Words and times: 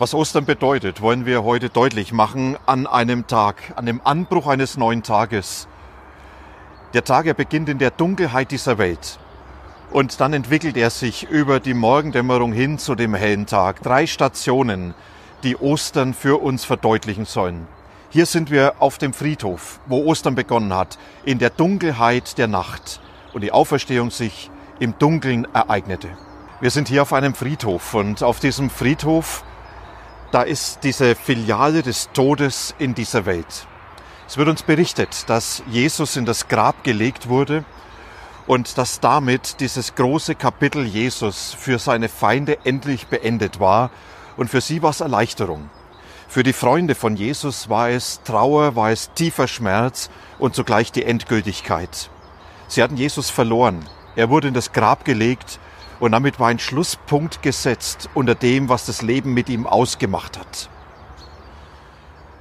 Was 0.00 0.14
Ostern 0.14 0.46
bedeutet, 0.46 1.02
wollen 1.02 1.26
wir 1.26 1.44
heute 1.44 1.68
deutlich 1.68 2.10
machen 2.10 2.56
an 2.64 2.86
einem 2.86 3.26
Tag, 3.26 3.74
an 3.76 3.84
dem 3.84 4.00
Anbruch 4.02 4.46
eines 4.46 4.78
neuen 4.78 5.02
Tages. 5.02 5.68
Der 6.94 7.04
Tag, 7.04 7.26
er 7.26 7.34
beginnt 7.34 7.68
in 7.68 7.76
der 7.76 7.90
Dunkelheit 7.90 8.50
dieser 8.50 8.78
Welt. 8.78 9.18
Und 9.90 10.18
dann 10.18 10.32
entwickelt 10.32 10.78
er 10.78 10.88
sich 10.88 11.24
über 11.24 11.60
die 11.60 11.74
Morgendämmerung 11.74 12.54
hin 12.54 12.78
zu 12.78 12.94
dem 12.94 13.14
hellen 13.14 13.44
Tag. 13.44 13.82
Drei 13.82 14.06
Stationen, 14.06 14.94
die 15.42 15.58
Ostern 15.58 16.14
für 16.14 16.40
uns 16.40 16.64
verdeutlichen 16.64 17.26
sollen. 17.26 17.68
Hier 18.08 18.24
sind 18.24 18.50
wir 18.50 18.76
auf 18.78 18.96
dem 18.96 19.12
Friedhof, 19.12 19.80
wo 19.84 20.06
Ostern 20.06 20.34
begonnen 20.34 20.72
hat, 20.72 20.96
in 21.26 21.38
der 21.38 21.50
Dunkelheit 21.50 22.38
der 22.38 22.48
Nacht 22.48 23.02
und 23.34 23.42
die 23.42 23.52
Auferstehung 23.52 24.10
sich 24.10 24.50
im 24.78 24.94
Dunkeln 24.98 25.46
ereignete. 25.52 26.08
Wir 26.62 26.70
sind 26.70 26.88
hier 26.88 27.02
auf 27.02 27.12
einem 27.12 27.34
Friedhof 27.34 27.92
und 27.92 28.22
auf 28.22 28.40
diesem 28.40 28.70
Friedhof 28.70 29.44
da 30.30 30.42
ist 30.42 30.80
diese 30.84 31.14
Filiale 31.14 31.82
des 31.82 32.10
Todes 32.12 32.74
in 32.78 32.94
dieser 32.94 33.26
Welt. 33.26 33.66
Es 34.28 34.36
wird 34.36 34.48
uns 34.48 34.62
berichtet, 34.62 35.28
dass 35.28 35.62
Jesus 35.68 36.16
in 36.16 36.24
das 36.24 36.46
Grab 36.46 36.84
gelegt 36.84 37.28
wurde 37.28 37.64
und 38.46 38.78
dass 38.78 39.00
damit 39.00 39.60
dieses 39.60 39.96
große 39.96 40.36
Kapitel 40.36 40.86
Jesus 40.86 41.54
für 41.58 41.78
seine 41.78 42.08
Feinde 42.08 42.58
endlich 42.64 43.08
beendet 43.08 43.58
war 43.58 43.90
und 44.36 44.48
für 44.48 44.60
sie 44.60 44.82
war 44.82 44.90
es 44.90 45.00
Erleichterung. 45.00 45.68
Für 46.28 46.44
die 46.44 46.52
Freunde 46.52 46.94
von 46.94 47.16
Jesus 47.16 47.68
war 47.68 47.90
es 47.90 48.22
Trauer, 48.22 48.76
war 48.76 48.92
es 48.92 49.12
tiefer 49.14 49.48
Schmerz 49.48 50.10
und 50.38 50.54
zugleich 50.54 50.92
die 50.92 51.04
Endgültigkeit. 51.04 52.08
Sie 52.68 52.84
hatten 52.84 52.96
Jesus 52.96 53.30
verloren. 53.30 53.88
Er 54.14 54.30
wurde 54.30 54.46
in 54.46 54.54
das 54.54 54.72
Grab 54.72 55.04
gelegt 55.04 55.58
und 56.00 56.12
damit 56.12 56.40
war 56.40 56.48
ein 56.48 56.58
Schlusspunkt 56.58 57.42
gesetzt 57.42 58.08
unter 58.14 58.34
dem, 58.34 58.68
was 58.68 58.86
das 58.86 59.02
Leben 59.02 59.34
mit 59.34 59.48
ihm 59.48 59.66
ausgemacht 59.66 60.38
hat. 60.38 60.70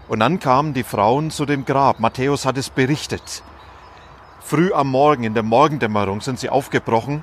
Und 0.07 0.21
dann 0.21 0.39
kamen 0.39 0.73
die 0.73 0.83
Frauen 0.83 1.29
zu 1.29 1.45
dem 1.45 1.65
Grab. 1.65 1.99
Matthäus 1.99 2.45
hat 2.45 2.57
es 2.57 2.69
berichtet. 2.71 3.43
Früh 4.39 4.73
am 4.73 4.89
Morgen, 4.89 5.23
in 5.23 5.35
der 5.35 5.43
Morgendämmerung, 5.43 6.21
sind 6.21 6.39
sie 6.39 6.49
aufgebrochen. 6.49 7.21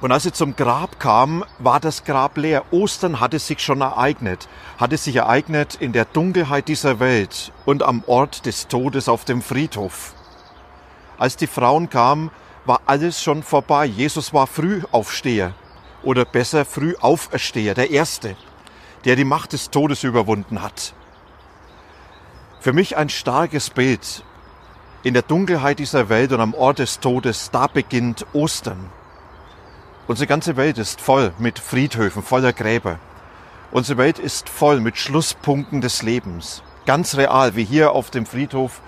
Und 0.00 0.12
als 0.12 0.24
sie 0.24 0.32
zum 0.32 0.56
Grab 0.56 0.98
kamen, 0.98 1.44
war 1.58 1.78
das 1.78 2.04
Grab 2.04 2.36
leer. 2.36 2.64
Ostern 2.72 3.20
hatte 3.20 3.38
sich 3.38 3.60
schon 3.60 3.82
ereignet, 3.82 4.48
hatte 4.78 4.96
sich 4.96 5.14
ereignet 5.16 5.76
in 5.76 5.92
der 5.92 6.06
Dunkelheit 6.06 6.68
dieser 6.68 6.98
Welt 6.98 7.52
und 7.64 7.82
am 7.82 8.02
Ort 8.06 8.46
des 8.46 8.66
Todes 8.66 9.08
auf 9.08 9.24
dem 9.24 9.40
Friedhof. 9.40 10.14
Als 11.18 11.36
die 11.36 11.46
Frauen 11.46 11.88
kamen, 11.88 12.30
war 12.66 12.80
alles 12.86 13.22
schon 13.22 13.42
vorbei. 13.42 13.86
Jesus 13.86 14.32
war 14.32 14.46
Frühaufsteher 14.46 15.54
oder 16.02 16.24
besser 16.24 16.64
Frühaufersteher, 16.64 17.74
der 17.74 17.90
Erste, 17.90 18.36
der 19.04 19.16
die 19.16 19.24
Macht 19.24 19.52
des 19.52 19.70
Todes 19.70 20.04
überwunden 20.04 20.62
hat. 20.62 20.94
Für 22.60 22.72
mich 22.72 22.96
ein 22.96 23.08
starkes 23.08 23.70
Bild. 23.70 24.24
In 25.02 25.14
der 25.14 25.22
Dunkelheit 25.22 25.78
dieser 25.78 26.08
Welt 26.08 26.32
und 26.32 26.40
am 26.40 26.54
Ort 26.54 26.80
des 26.80 26.98
Todes, 26.98 27.50
da 27.52 27.68
beginnt 27.68 28.26
Ostern. 28.32 28.90
Unsere 30.08 30.26
ganze 30.26 30.56
Welt 30.56 30.78
ist 30.78 31.00
voll 31.00 31.32
mit 31.38 31.58
Friedhöfen, 31.58 32.22
voller 32.22 32.52
Gräber. 32.52 32.98
Unsere 33.70 33.98
Welt 33.98 34.18
ist 34.18 34.48
voll 34.48 34.80
mit 34.80 34.96
Schlusspunkten 34.96 35.80
des 35.80 36.02
Lebens. 36.02 36.62
Ganz 36.86 37.16
real, 37.16 37.56
wie 37.56 37.64
hier 37.64 37.92
auf 37.92 38.10
dem 38.10 38.26
Friedhof 38.26 38.80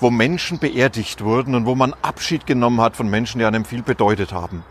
wo 0.00 0.10
Menschen 0.10 0.58
beerdigt 0.58 1.24
wurden 1.24 1.54
und 1.54 1.66
wo 1.66 1.74
man 1.74 1.94
Abschied 2.02 2.46
genommen 2.46 2.80
hat 2.80 2.96
von 2.96 3.08
Menschen, 3.08 3.38
die 3.38 3.44
einem 3.44 3.64
viel 3.64 3.82
bedeutet 3.82 4.32
haben. 4.32 4.62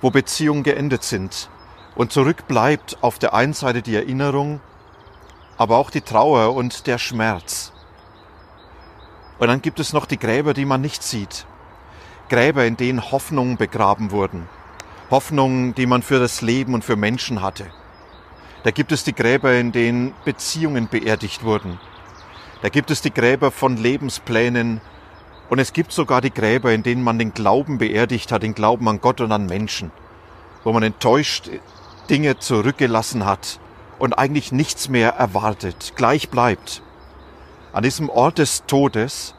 Wo 0.00 0.10
Beziehungen 0.10 0.62
geendet 0.62 1.04
sind. 1.04 1.50
Und 1.94 2.12
zurück 2.12 2.48
bleibt 2.48 2.96
auf 3.02 3.18
der 3.18 3.34
einen 3.34 3.52
Seite 3.52 3.82
die 3.82 3.94
Erinnerung, 3.94 4.60
aber 5.58 5.76
auch 5.76 5.90
die 5.90 6.00
Trauer 6.00 6.54
und 6.54 6.86
der 6.86 6.98
Schmerz. 6.98 7.72
Und 9.38 9.48
dann 9.48 9.60
gibt 9.60 9.80
es 9.80 9.92
noch 9.92 10.06
die 10.06 10.18
Gräber, 10.18 10.54
die 10.54 10.64
man 10.64 10.80
nicht 10.80 11.02
sieht. 11.02 11.46
Gräber, 12.30 12.64
in 12.64 12.78
denen 12.78 13.10
Hoffnungen 13.10 13.58
begraben 13.58 14.10
wurden. 14.10 14.48
Hoffnungen, 15.10 15.74
die 15.74 15.84
man 15.84 16.02
für 16.02 16.18
das 16.18 16.40
Leben 16.40 16.72
und 16.72 16.84
für 16.84 16.96
Menschen 16.96 17.42
hatte. 17.42 17.66
Da 18.62 18.70
gibt 18.70 18.92
es 18.92 19.04
die 19.04 19.14
Gräber, 19.14 19.52
in 19.52 19.72
denen 19.72 20.14
Beziehungen 20.24 20.88
beerdigt 20.88 21.44
wurden 21.44 21.78
da 22.62 22.68
gibt 22.68 22.90
es 22.92 23.02
die 23.02 23.12
Gräber 23.12 23.50
von 23.50 23.76
Lebensplänen 23.76 24.80
und 25.50 25.58
es 25.58 25.72
gibt 25.72 25.92
sogar 25.92 26.20
die 26.20 26.32
Gräber, 26.32 26.72
in 26.72 26.84
denen 26.84 27.02
man 27.02 27.18
den 27.18 27.34
Glauben 27.34 27.78
beerdigt 27.78 28.32
hat, 28.32 28.44
den 28.44 28.54
Glauben 28.54 28.88
an 28.88 29.00
Gott 29.00 29.20
und 29.20 29.32
an 29.32 29.46
Menschen, 29.46 29.90
wo 30.64 30.72
man 30.72 30.84
enttäuscht 30.84 31.50
Dinge 32.08 32.38
zurückgelassen 32.38 33.26
hat 33.26 33.58
und 33.98 34.14
eigentlich 34.14 34.52
nichts 34.52 34.88
mehr 34.88 35.10
erwartet, 35.10 35.92
gleich 35.96 36.28
bleibt. 36.30 36.82
An 37.72 37.82
diesem 37.82 38.08
Ort 38.08 38.38
des 38.38 38.64
Todes 38.66 39.34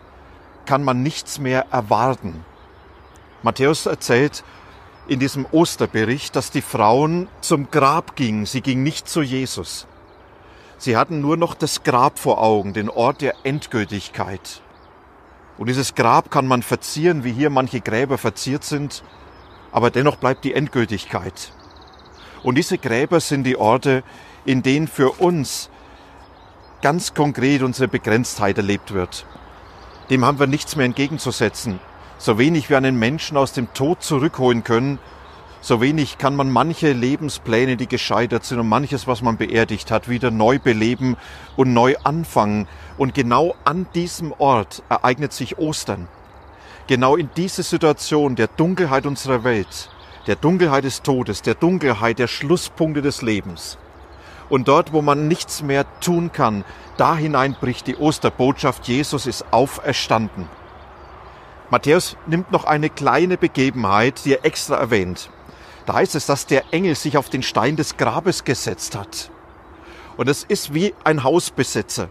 kann 0.65 0.83
man 0.83 1.01
nichts 1.01 1.39
mehr 1.39 1.67
erwarten. 1.71 2.43
Matthäus 3.41 3.85
erzählt 3.85 4.43
in 5.07 5.19
diesem 5.19 5.45
Osterbericht, 5.51 6.35
dass 6.35 6.51
die 6.51 6.61
Frauen 6.61 7.27
zum 7.41 7.71
Grab 7.71 8.15
gingen, 8.15 8.45
sie 8.45 8.61
gingen 8.61 8.83
nicht 8.83 9.07
zu 9.07 9.21
Jesus. 9.21 9.87
Sie 10.83 10.97
hatten 10.97 11.21
nur 11.21 11.37
noch 11.37 11.55
das 11.55 11.83
Grab 11.83 12.19
vor 12.19 12.41
Augen, 12.41 12.73
den 12.73 12.89
Ort 12.89 13.21
der 13.21 13.35
Endgültigkeit. 13.45 14.61
Und 15.57 15.69
dieses 15.69 15.95
Grab 15.95 16.29
kann 16.29 16.45
man 16.45 16.61
verzieren, 16.61 17.23
wie 17.23 17.31
hier 17.31 17.49
manche 17.49 17.79
Gräber 17.79 18.17
verziert 18.17 18.65
sind, 18.65 19.01
aber 19.71 19.91
dennoch 19.91 20.17
bleibt 20.17 20.43
die 20.43 20.53
Endgültigkeit. 20.53 21.53
Und 22.43 22.55
diese 22.57 22.77
Gräber 22.77 23.21
sind 23.21 23.45
die 23.45 23.55
Orte, 23.55 24.03
in 24.43 24.61
denen 24.61 24.89
für 24.89 25.11
uns 25.21 25.69
ganz 26.81 27.13
konkret 27.13 27.61
unsere 27.61 27.87
Begrenztheit 27.87 28.57
erlebt 28.57 28.93
wird. 28.93 29.25
Dem 30.09 30.25
haben 30.25 30.37
wir 30.37 30.47
nichts 30.47 30.75
mehr 30.75 30.85
entgegenzusetzen. 30.85 31.79
So 32.17 32.37
wenig 32.37 32.69
wir 32.69 32.75
einen 32.75 32.99
Menschen 32.99 33.37
aus 33.37 33.53
dem 33.53 33.73
Tod 33.73 34.03
zurückholen 34.03 34.65
können, 34.65 34.99
so 35.63 35.79
wenig 35.79 36.17
kann 36.17 36.35
man 36.35 36.51
manche 36.51 36.91
Lebenspläne, 36.91 37.77
die 37.77 37.87
gescheitert 37.87 38.43
sind 38.43 38.59
und 38.59 38.67
manches, 38.67 39.07
was 39.07 39.21
man 39.21 39.37
beerdigt 39.37 39.91
hat, 39.91 40.09
wieder 40.09 40.29
neu 40.29 40.59
beleben 40.59 41.15
und 41.55 41.71
neu 41.71 41.95
anfangen. 42.03 42.67
Und 42.97 43.13
genau 43.13 43.55
an 43.63 43.87
diesem 43.95 44.33
Ort 44.39 44.83
ereignet 44.89 45.31
sich 45.31 45.57
Ostern. 45.59 46.09
Genau 46.87 47.15
in 47.15 47.29
diese 47.37 47.63
Situation 47.63 48.35
der 48.35 48.47
Dunkelheit 48.47 49.05
unserer 49.05 49.45
Welt, 49.45 49.89
der 50.27 50.35
Dunkelheit 50.35 50.83
des 50.83 51.01
Todes, 51.01 51.41
der 51.43 51.55
Dunkelheit 51.55 52.19
der 52.19 52.27
Schlusspunkte 52.27 53.01
des 53.01 53.21
Lebens. 53.21 53.77
Und 54.49 54.67
dort, 54.67 54.91
wo 54.91 55.01
man 55.01 55.29
nichts 55.29 55.63
mehr 55.63 55.85
tun 56.01 56.33
kann, 56.33 56.65
da 56.97 57.15
hinein 57.15 57.55
bricht 57.57 57.87
die 57.87 57.95
Osterbotschaft, 57.95 58.89
Jesus 58.89 59.27
ist 59.27 59.45
auferstanden. 59.51 60.49
Matthäus 61.69 62.17
nimmt 62.27 62.51
noch 62.51 62.65
eine 62.65 62.89
kleine 62.89 63.37
Begebenheit, 63.37 64.25
die 64.25 64.33
er 64.33 64.43
extra 64.43 64.75
erwähnt. 64.75 65.29
Da 65.85 65.93
heißt 65.93 66.15
es, 66.15 66.25
dass 66.25 66.45
der 66.45 66.63
Engel 66.71 66.95
sich 66.95 67.17
auf 67.17 67.29
den 67.29 67.43
Stein 67.43 67.75
des 67.75 67.97
Grabes 67.97 68.43
gesetzt 68.43 68.95
hat. 68.95 69.29
Und 70.17 70.29
es 70.29 70.43
ist 70.43 70.73
wie 70.73 70.93
ein 71.03 71.23
Hausbesitzer, 71.23 72.09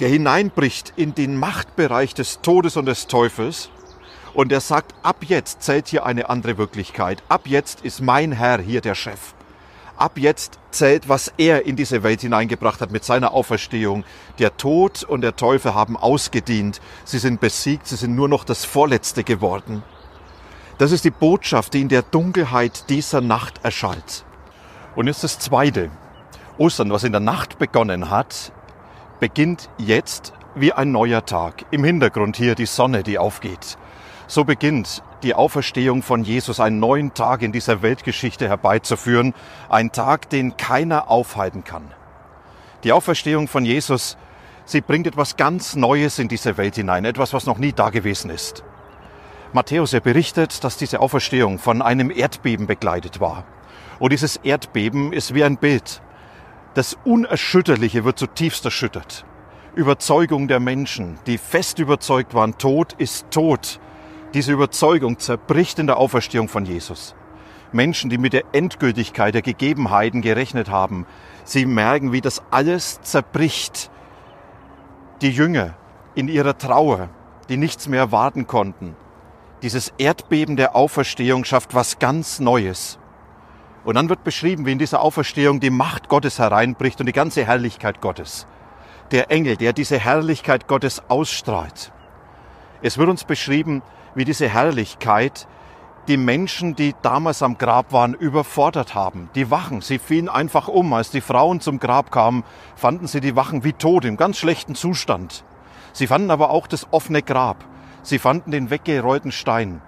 der 0.00 0.08
hineinbricht 0.08 0.92
in 0.96 1.14
den 1.14 1.36
Machtbereich 1.36 2.14
des 2.14 2.40
Todes 2.40 2.76
und 2.76 2.86
des 2.86 3.06
Teufels 3.06 3.70
und 4.34 4.52
er 4.52 4.60
sagt, 4.60 4.94
ab 5.02 5.18
jetzt 5.26 5.62
zählt 5.62 5.88
hier 5.88 6.06
eine 6.06 6.28
andere 6.28 6.58
Wirklichkeit. 6.58 7.22
Ab 7.28 7.42
jetzt 7.46 7.80
ist 7.82 8.00
mein 8.00 8.32
Herr 8.32 8.60
hier 8.60 8.80
der 8.80 8.94
Chef. 8.94 9.34
Ab 9.96 10.12
jetzt 10.16 10.58
zählt, 10.70 11.08
was 11.08 11.32
er 11.36 11.66
in 11.66 11.76
diese 11.76 12.02
Welt 12.02 12.22
hineingebracht 12.22 12.80
hat 12.80 12.90
mit 12.90 13.04
seiner 13.04 13.32
Auferstehung. 13.34 14.04
Der 14.38 14.56
Tod 14.56 15.02
und 15.02 15.20
der 15.20 15.36
Teufel 15.36 15.74
haben 15.74 15.96
ausgedient. 15.96 16.80
Sie 17.04 17.18
sind 17.18 17.40
besiegt, 17.40 17.86
sie 17.86 17.96
sind 17.96 18.14
nur 18.14 18.28
noch 18.28 18.44
das 18.44 18.64
Vorletzte 18.64 19.24
geworden. 19.24 19.82
Das 20.80 20.92
ist 20.92 21.04
die 21.04 21.10
Botschaft, 21.10 21.74
die 21.74 21.82
in 21.82 21.90
der 21.90 22.00
Dunkelheit 22.00 22.88
dieser 22.88 23.20
Nacht 23.20 23.62
erschallt. 23.62 24.24
Und 24.96 25.08
jetzt 25.08 25.22
das 25.22 25.38
Zweite. 25.38 25.90
Ostern, 26.56 26.90
was 26.90 27.04
in 27.04 27.12
der 27.12 27.20
Nacht 27.20 27.58
begonnen 27.58 28.08
hat, 28.08 28.50
beginnt 29.20 29.68
jetzt 29.76 30.32
wie 30.54 30.72
ein 30.72 30.90
neuer 30.90 31.26
Tag. 31.26 31.66
Im 31.70 31.84
Hintergrund 31.84 32.38
hier 32.38 32.54
die 32.54 32.64
Sonne, 32.64 33.02
die 33.02 33.18
aufgeht. 33.18 33.76
So 34.26 34.44
beginnt 34.44 35.02
die 35.22 35.34
Auferstehung 35.34 36.02
von 36.02 36.24
Jesus, 36.24 36.60
einen 36.60 36.80
neuen 36.80 37.12
Tag 37.12 37.42
in 37.42 37.52
dieser 37.52 37.82
Weltgeschichte 37.82 38.48
herbeizuführen. 38.48 39.34
Ein 39.68 39.92
Tag, 39.92 40.30
den 40.30 40.56
keiner 40.56 41.10
aufhalten 41.10 41.62
kann. 41.62 41.92
Die 42.84 42.92
Auferstehung 42.92 43.48
von 43.48 43.66
Jesus, 43.66 44.16
sie 44.64 44.80
bringt 44.80 45.06
etwas 45.06 45.36
ganz 45.36 45.76
Neues 45.76 46.18
in 46.18 46.28
diese 46.28 46.56
Welt 46.56 46.76
hinein, 46.76 47.04
etwas, 47.04 47.34
was 47.34 47.44
noch 47.44 47.58
nie 47.58 47.74
da 47.74 47.90
gewesen 47.90 48.30
ist. 48.30 48.64
Matthäus, 49.52 49.92
er 49.92 50.00
berichtet, 50.00 50.62
dass 50.62 50.76
diese 50.76 51.00
Auferstehung 51.00 51.58
von 51.58 51.82
einem 51.82 52.10
Erdbeben 52.10 52.68
begleitet 52.68 53.20
war. 53.20 53.44
Und 53.98 54.12
dieses 54.12 54.36
Erdbeben 54.36 55.12
ist 55.12 55.34
wie 55.34 55.42
ein 55.42 55.56
Bild. 55.56 56.02
Das 56.74 56.96
Unerschütterliche 57.04 58.04
wird 58.04 58.18
zutiefst 58.18 58.64
erschüttert. 58.64 59.24
Überzeugung 59.74 60.46
der 60.46 60.60
Menschen, 60.60 61.18
die 61.26 61.36
fest 61.36 61.80
überzeugt 61.80 62.32
waren, 62.32 62.58
Tod 62.58 62.92
ist 62.94 63.26
tot. 63.32 63.80
Diese 64.34 64.52
Überzeugung 64.52 65.18
zerbricht 65.18 65.80
in 65.80 65.88
der 65.88 65.96
Auferstehung 65.96 66.48
von 66.48 66.64
Jesus. 66.64 67.16
Menschen, 67.72 68.08
die 68.08 68.18
mit 68.18 68.32
der 68.32 68.44
Endgültigkeit 68.52 69.34
der 69.34 69.42
Gegebenheiten 69.42 70.22
gerechnet 70.22 70.70
haben, 70.70 71.06
sie 71.44 71.66
merken, 71.66 72.12
wie 72.12 72.20
das 72.20 72.42
alles 72.52 73.00
zerbricht. 73.02 73.90
Die 75.22 75.30
Jünger 75.30 75.74
in 76.14 76.28
ihrer 76.28 76.56
Trauer, 76.56 77.08
die 77.48 77.56
nichts 77.56 77.88
mehr 77.88 78.00
erwarten 78.00 78.46
konnten. 78.46 78.94
Dieses 79.62 79.92
Erdbeben 79.98 80.56
der 80.56 80.74
Auferstehung 80.74 81.44
schafft 81.44 81.74
was 81.74 81.98
ganz 81.98 82.40
Neues. 82.40 82.98
Und 83.84 83.94
dann 83.94 84.08
wird 84.08 84.24
beschrieben, 84.24 84.64
wie 84.64 84.72
in 84.72 84.78
dieser 84.78 85.02
Auferstehung 85.02 85.60
die 85.60 85.68
Macht 85.68 86.08
Gottes 86.08 86.38
hereinbricht 86.38 86.98
und 87.00 87.06
die 87.06 87.12
ganze 87.12 87.44
Herrlichkeit 87.44 88.00
Gottes. 88.00 88.46
Der 89.10 89.30
Engel, 89.30 89.56
der 89.56 89.74
diese 89.74 89.98
Herrlichkeit 89.98 90.66
Gottes 90.66 91.02
ausstrahlt. 91.08 91.92
Es 92.80 92.96
wird 92.96 93.10
uns 93.10 93.24
beschrieben, 93.24 93.82
wie 94.14 94.24
diese 94.24 94.48
Herrlichkeit 94.48 95.46
die 96.08 96.16
Menschen, 96.16 96.74
die 96.74 96.94
damals 97.02 97.42
am 97.42 97.58
Grab 97.58 97.92
waren, 97.92 98.14
überfordert 98.14 98.94
haben. 98.94 99.28
Die 99.34 99.50
Wachen, 99.50 99.82
sie 99.82 99.98
fielen 99.98 100.30
einfach 100.30 100.68
um. 100.68 100.92
Als 100.94 101.10
die 101.10 101.20
Frauen 101.20 101.60
zum 101.60 101.78
Grab 101.78 102.10
kamen, 102.10 102.44
fanden 102.76 103.06
sie 103.06 103.20
die 103.20 103.36
Wachen 103.36 103.62
wie 103.62 103.74
tot, 103.74 104.06
im 104.06 104.16
ganz 104.16 104.38
schlechten 104.38 104.74
Zustand. 104.74 105.44
Sie 105.92 106.06
fanden 106.06 106.30
aber 106.30 106.48
auch 106.48 106.66
das 106.66 106.86
offene 106.92 107.22
Grab. 107.22 107.64
Sie 108.02 108.18
fanden 108.18 108.50
den 108.50 108.70
weggerollten 108.70 109.32
Stein. 109.32 109.82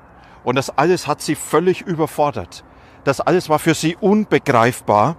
Und 0.44 0.56
das 0.56 0.70
alles 0.70 1.06
hat 1.06 1.20
sie 1.23 1.35
völlig 1.35 1.82
überfordert. 1.82 2.64
Das 3.05 3.20
alles 3.20 3.49
war 3.49 3.59
für 3.59 3.75
sie 3.75 3.97
unbegreifbar. 3.97 5.17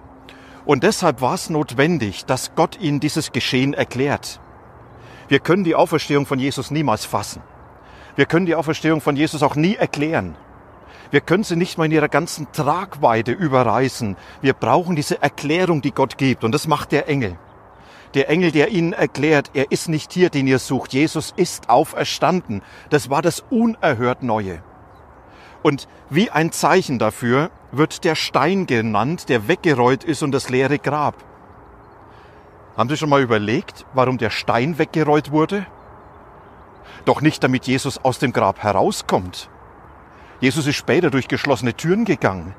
Und 0.64 0.82
deshalb 0.82 1.20
war 1.20 1.34
es 1.34 1.50
notwendig, 1.50 2.24
dass 2.24 2.54
Gott 2.54 2.78
ihnen 2.80 3.00
dieses 3.00 3.32
Geschehen 3.32 3.74
erklärt. 3.74 4.40
Wir 5.28 5.38
können 5.38 5.64
die 5.64 5.74
Auferstehung 5.74 6.26
von 6.26 6.38
Jesus 6.38 6.70
niemals 6.70 7.04
fassen. 7.04 7.42
Wir 8.16 8.26
können 8.26 8.46
die 8.46 8.54
Auferstehung 8.54 9.00
von 9.00 9.16
Jesus 9.16 9.42
auch 9.42 9.56
nie 9.56 9.74
erklären. 9.74 10.36
Wir 11.10 11.20
können 11.20 11.44
sie 11.44 11.56
nicht 11.56 11.78
mal 11.78 11.84
in 11.84 11.92
ihrer 11.92 12.08
ganzen 12.08 12.50
Tragweite 12.52 13.32
überreißen. 13.32 14.16
Wir 14.40 14.52
brauchen 14.52 14.96
diese 14.96 15.20
Erklärung, 15.22 15.82
die 15.82 15.92
Gott 15.92 16.16
gibt. 16.18 16.44
Und 16.44 16.52
das 16.52 16.66
macht 16.66 16.92
der 16.92 17.08
Engel. 17.08 17.38
Der 18.14 18.30
Engel, 18.30 18.52
der 18.52 18.68
ihnen 18.68 18.92
erklärt, 18.92 19.50
er 19.54 19.72
ist 19.72 19.88
nicht 19.88 20.12
hier, 20.12 20.30
den 20.30 20.46
ihr 20.46 20.60
sucht. 20.60 20.92
Jesus 20.92 21.34
ist 21.36 21.68
auferstanden. 21.68 22.62
Das 22.90 23.10
war 23.10 23.22
das 23.22 23.44
unerhört 23.50 24.22
Neue. 24.22 24.62
Und 25.62 25.88
wie 26.10 26.30
ein 26.30 26.52
Zeichen 26.52 27.00
dafür 27.00 27.50
wird 27.72 28.04
der 28.04 28.14
Stein 28.14 28.66
genannt, 28.66 29.28
der 29.28 29.48
weggerollt 29.48 30.04
ist 30.04 30.22
und 30.22 30.30
das 30.30 30.48
leere 30.48 30.78
Grab. 30.78 31.16
Haben 32.76 32.88
Sie 32.88 32.96
schon 32.96 33.08
mal 33.08 33.22
überlegt, 33.22 33.84
warum 33.94 34.18
der 34.18 34.30
Stein 34.30 34.78
weggerollt 34.78 35.32
wurde? 35.32 35.66
Doch 37.06 37.20
nicht, 37.20 37.42
damit 37.42 37.66
Jesus 37.66 37.98
aus 38.04 38.20
dem 38.20 38.32
Grab 38.32 38.62
herauskommt. 38.62 39.48
Jesus 40.40 40.66
ist 40.66 40.76
später 40.76 41.10
durch 41.10 41.26
geschlossene 41.26 41.74
Türen 41.74 42.04
gegangen. 42.04 42.54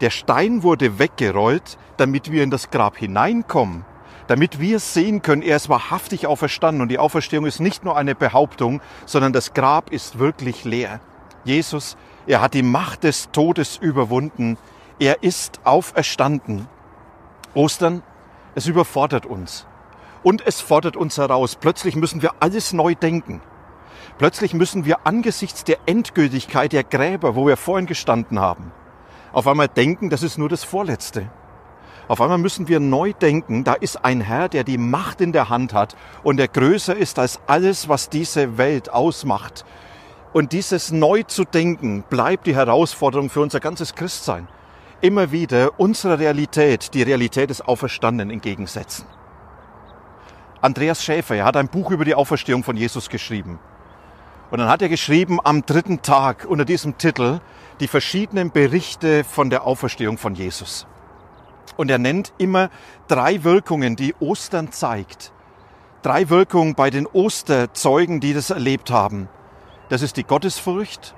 Der 0.00 0.10
Stein 0.10 0.62
wurde 0.62 0.98
weggerollt, 0.98 1.76
damit 1.96 2.30
wir 2.30 2.42
in 2.42 2.50
das 2.50 2.70
Grab 2.70 2.96
hineinkommen 2.96 3.84
damit 4.28 4.60
wir 4.60 4.78
sehen 4.78 5.22
können, 5.22 5.42
er 5.42 5.56
ist 5.56 5.68
wahrhaftig 5.68 6.26
auferstanden 6.26 6.82
und 6.82 6.88
die 6.88 6.98
Auferstehung 6.98 7.46
ist 7.46 7.60
nicht 7.60 7.84
nur 7.84 7.96
eine 7.96 8.14
Behauptung, 8.14 8.80
sondern 9.06 9.32
das 9.32 9.54
Grab 9.54 9.90
ist 9.90 10.18
wirklich 10.18 10.64
leer. 10.64 11.00
Jesus, 11.44 11.96
er 12.26 12.40
hat 12.40 12.54
die 12.54 12.62
Macht 12.62 13.04
des 13.04 13.30
Todes 13.32 13.78
überwunden, 13.78 14.58
er 15.00 15.22
ist 15.22 15.60
auferstanden. 15.64 16.68
Ostern, 17.54 18.02
es 18.54 18.66
überfordert 18.66 19.24
uns 19.24 19.66
und 20.22 20.46
es 20.46 20.60
fordert 20.60 20.96
uns 20.96 21.16
heraus. 21.16 21.56
Plötzlich 21.56 21.96
müssen 21.96 22.20
wir 22.20 22.34
alles 22.40 22.72
neu 22.72 22.94
denken. 22.94 23.40
Plötzlich 24.18 24.52
müssen 24.52 24.84
wir 24.84 25.06
angesichts 25.06 25.64
der 25.64 25.78
Endgültigkeit 25.86 26.72
der 26.72 26.84
Gräber, 26.84 27.34
wo 27.34 27.46
wir 27.46 27.56
vorhin 27.56 27.86
gestanden 27.86 28.40
haben, 28.40 28.72
auf 29.32 29.46
einmal 29.46 29.68
denken, 29.68 30.10
das 30.10 30.22
ist 30.22 30.36
nur 30.36 30.48
das 30.48 30.64
Vorletzte. 30.64 31.30
Auf 32.08 32.22
einmal 32.22 32.38
müssen 32.38 32.68
wir 32.68 32.80
neu 32.80 33.12
denken, 33.12 33.64
da 33.64 33.74
ist 33.74 34.02
ein 34.02 34.22
Herr, 34.22 34.48
der 34.48 34.64
die 34.64 34.78
Macht 34.78 35.20
in 35.20 35.32
der 35.32 35.50
Hand 35.50 35.74
hat 35.74 35.94
und 36.22 36.38
der 36.38 36.48
größer 36.48 36.96
ist 36.96 37.18
als 37.18 37.38
alles, 37.46 37.90
was 37.90 38.08
diese 38.08 38.56
Welt 38.56 38.90
ausmacht. 38.90 39.66
Und 40.32 40.52
dieses 40.52 40.90
neu 40.90 41.22
zu 41.24 41.44
denken 41.44 42.04
bleibt 42.08 42.46
die 42.46 42.56
Herausforderung 42.56 43.28
für 43.28 43.42
unser 43.42 43.60
ganzes 43.60 43.94
Christsein. 43.94 44.48
Immer 45.02 45.32
wieder 45.32 45.78
unserer 45.78 46.18
Realität, 46.18 46.94
die 46.94 47.02
Realität 47.02 47.50
des 47.50 47.60
Auferstandenen 47.60 48.32
entgegensetzen. 48.32 49.04
Andreas 50.62 51.04
Schäfer, 51.04 51.36
er 51.36 51.44
hat 51.44 51.56
ein 51.56 51.68
Buch 51.68 51.90
über 51.90 52.04
die 52.06 52.14
Auferstehung 52.14 52.64
von 52.64 52.76
Jesus 52.76 53.10
geschrieben. 53.10 53.58
Und 54.50 54.58
dann 54.58 54.68
hat 54.68 54.80
er 54.80 54.88
geschrieben 54.88 55.38
am 55.44 55.64
dritten 55.64 56.00
Tag 56.00 56.46
unter 56.48 56.64
diesem 56.64 56.96
Titel 56.96 57.40
die 57.80 57.86
verschiedenen 57.86 58.50
Berichte 58.50 59.24
von 59.24 59.50
der 59.50 59.64
Auferstehung 59.64 60.16
von 60.16 60.34
Jesus. 60.34 60.86
Und 61.76 61.90
er 61.90 61.98
nennt 61.98 62.32
immer 62.38 62.70
drei 63.06 63.44
Wirkungen, 63.44 63.96
die 63.96 64.14
Ostern 64.20 64.72
zeigt. 64.72 65.32
Drei 66.02 66.28
Wirkungen 66.28 66.74
bei 66.74 66.90
den 66.90 67.06
Osterzeugen, 67.06 68.20
die 68.20 68.34
das 68.34 68.50
erlebt 68.50 68.90
haben. 68.90 69.28
Das 69.88 70.02
ist 70.02 70.16
die 70.16 70.24
Gottesfurcht, 70.24 71.14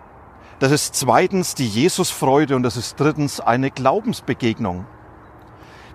das 0.61 0.73
ist 0.73 0.94
zweitens 0.94 1.55
die 1.55 1.67
Jesusfreude 1.67 2.55
und 2.55 2.62
das 2.62 2.76
ist 2.76 3.00
drittens 3.00 3.41
eine 3.41 3.70
Glaubensbegegnung. 3.70 4.85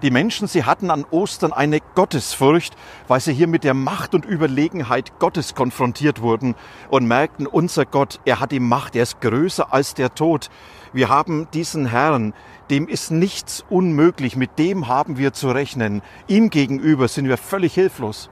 Die 0.01 0.11
Menschen, 0.11 0.47
sie 0.47 0.65
hatten 0.65 0.91
an 0.91 1.05
Ostern 1.09 1.53
eine 1.53 1.79
Gottesfurcht, 1.95 2.75
weil 3.07 3.19
sie 3.19 3.33
hier 3.33 3.47
mit 3.47 3.63
der 3.63 3.73
Macht 3.73 4.13
und 4.13 4.25
Überlegenheit 4.25 5.19
Gottes 5.19 5.55
konfrontiert 5.55 6.21
wurden 6.21 6.55
und 6.89 7.07
merkten, 7.07 7.47
unser 7.47 7.85
Gott, 7.85 8.19
er 8.25 8.39
hat 8.39 8.51
die 8.51 8.59
Macht, 8.59 8.95
er 8.95 9.03
ist 9.03 9.21
größer 9.21 9.73
als 9.73 9.93
der 9.93 10.13
Tod. 10.13 10.49
Wir 10.91 11.09
haben 11.09 11.47
diesen 11.53 11.85
Herrn, 11.85 12.33
dem 12.69 12.87
ist 12.87 13.11
nichts 13.11 13.63
unmöglich, 13.69 14.35
mit 14.35 14.59
dem 14.59 14.87
haben 14.87 15.17
wir 15.17 15.33
zu 15.33 15.49
rechnen. 15.49 16.01
Ihm 16.27 16.49
gegenüber 16.49 17.07
sind 17.07 17.27
wir 17.27 17.37
völlig 17.37 17.73
hilflos. 17.73 18.29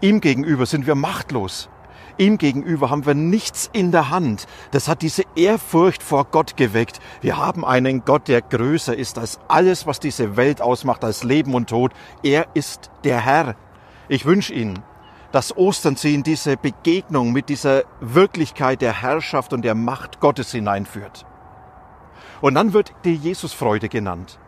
Ihm 0.00 0.20
gegenüber 0.20 0.66
sind 0.66 0.86
wir 0.86 0.94
machtlos. 0.94 1.68
Ihm 2.18 2.38
gegenüber 2.38 2.90
haben 2.90 3.06
wir 3.06 3.14
nichts 3.14 3.70
in 3.72 3.90
der 3.90 4.10
Hand. 4.10 4.46
Das 4.70 4.88
hat 4.88 5.02
diese 5.02 5.24
Ehrfurcht 5.34 6.02
vor 6.02 6.26
Gott 6.26 6.56
geweckt. 6.56 7.00
Wir 7.20 7.36
haben 7.36 7.64
einen 7.64 8.04
Gott, 8.04 8.28
der 8.28 8.42
größer 8.42 8.96
ist 8.96 9.18
als 9.18 9.40
alles, 9.48 9.86
was 9.86 10.00
diese 10.00 10.36
Welt 10.36 10.60
ausmacht, 10.60 11.04
als 11.04 11.24
Leben 11.24 11.54
und 11.54 11.70
Tod. 11.70 11.92
Er 12.22 12.46
ist 12.54 12.90
der 13.04 13.20
Herr. 13.20 13.56
Ich 14.08 14.26
wünsche 14.26 14.52
Ihnen, 14.52 14.80
dass 15.32 15.56
Ostern 15.56 15.96
Sie 15.96 16.14
in 16.14 16.22
diese 16.22 16.56
Begegnung 16.56 17.32
mit 17.32 17.48
dieser 17.48 17.84
Wirklichkeit 18.00 18.82
der 18.82 19.00
Herrschaft 19.00 19.52
und 19.52 19.62
der 19.62 19.74
Macht 19.74 20.20
Gottes 20.20 20.52
hineinführt. 20.52 21.24
Und 22.40 22.54
dann 22.54 22.72
wird 22.72 22.92
die 23.04 23.14
Jesusfreude 23.14 23.88
genannt. 23.88 24.38